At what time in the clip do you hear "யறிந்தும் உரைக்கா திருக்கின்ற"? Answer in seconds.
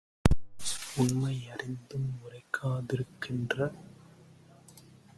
1.47-3.57